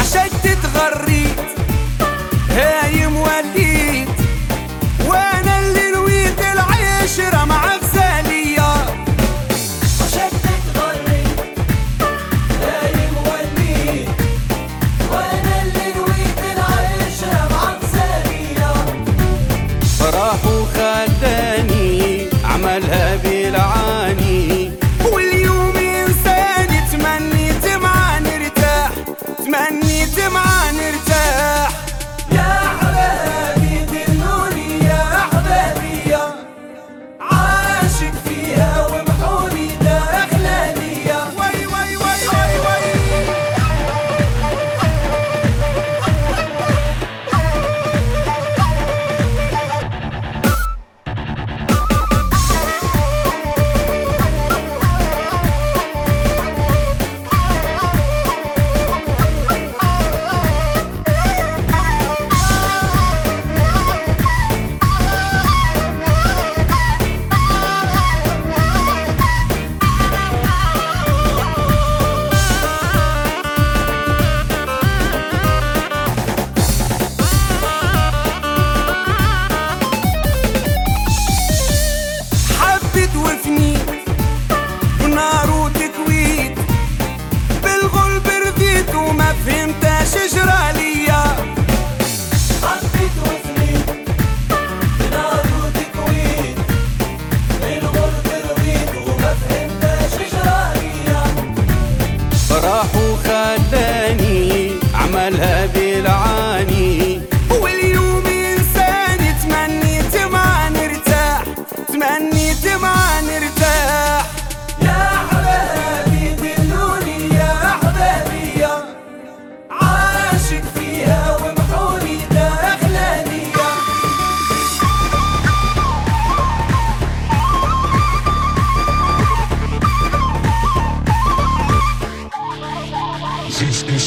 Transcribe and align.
عشان 0.00 0.28
تتغري 0.42 1.21
عملها 22.62 23.16
بالعاني 23.16 24.72
واليوم 25.12 25.76
انسان 25.76 26.68
تمنيت 26.92 27.66
معاه 27.82 28.20
نرتاح. 28.20 28.90
تمني 29.38 30.04
دمعة 30.16 30.72
نرتاح. 30.72 31.70
يا 32.32 32.60
حبابي 32.80 33.86
دلوني 33.92 34.84
يا 34.84 35.04
حبابي 35.32 36.14
عاشق 37.20 38.14
فيك. 38.24 38.51
وفنيت 83.24 83.88
والنار 85.02 85.50
وتكويت 85.50 86.58
بالغلب 87.62 88.26
رضيت 88.46 88.94
وما 88.94 89.32
فهمت 89.46 89.81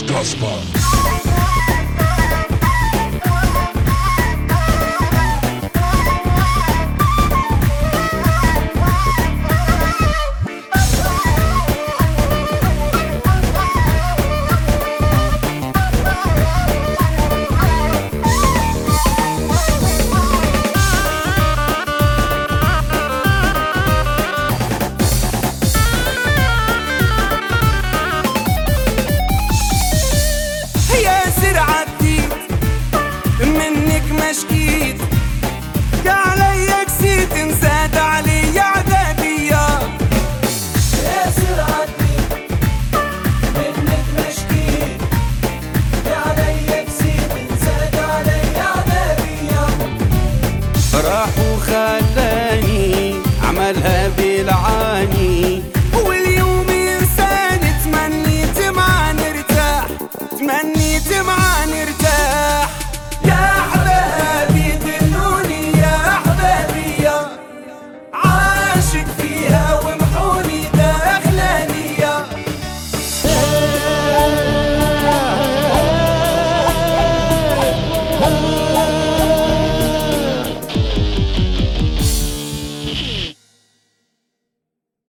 discuss. 0.02 0.85